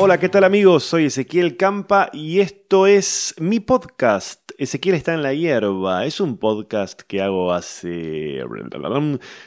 [0.00, 0.84] Hola, ¿qué tal amigos?
[0.84, 4.52] Soy Ezequiel Campa y esto es mi podcast.
[4.56, 6.04] Ezequiel está en la hierba.
[6.04, 8.42] Es un podcast que hago hace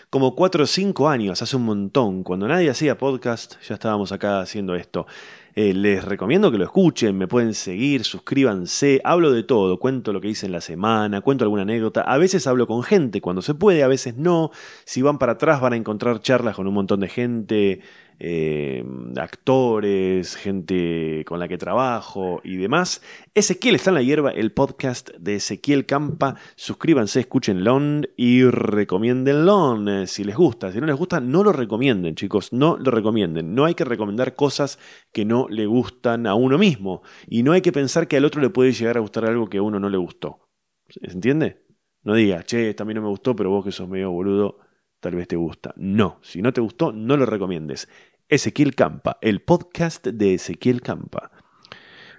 [0.09, 2.23] como 4 o 5 años, hace un montón.
[2.23, 5.07] Cuando nadie hacía podcast, ya estábamos acá haciendo esto.
[5.53, 10.21] Eh, les recomiendo que lo escuchen, me pueden seguir, suscríbanse, hablo de todo, cuento lo
[10.21, 13.53] que hice en la semana, cuento alguna anécdota, a veces hablo con gente cuando se
[13.53, 14.51] puede, a veces no,
[14.85, 17.81] si van para atrás van a encontrar charlas con un montón de gente,
[18.23, 18.85] eh,
[19.17, 23.01] actores, gente con la que trabajo y demás.
[23.33, 26.35] Ezequiel está en la hierba, el podcast de Ezequiel Campa.
[26.55, 27.81] Suscríbanse, escúchenlo
[28.15, 30.71] y recomiéndenlo eh, si les gusta.
[30.71, 33.55] Si no les gusta, no lo recomienden, chicos, no lo recomienden.
[33.55, 34.77] No hay que recomendar cosas
[35.11, 37.01] que no le gustan a uno mismo.
[37.27, 39.57] Y no hay que pensar que al otro le puede llegar a gustar algo que
[39.57, 40.49] a uno no le gustó.
[40.87, 41.65] ¿Se entiende?
[42.03, 44.57] No diga, che, esta a mí no me gustó, pero vos que sos medio boludo,
[44.99, 45.73] tal vez te gusta.
[45.77, 47.87] No, si no te gustó, no lo recomiendes.
[48.27, 51.31] Ezequiel Campa, el podcast de Ezequiel Campa.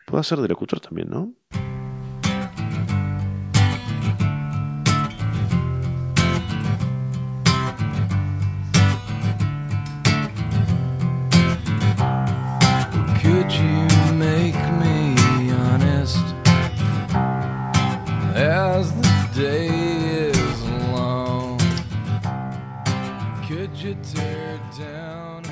[0.07, 1.35] Puedo hacer de locutor también, ¿no?
[23.53, 25.52] Could you tear down?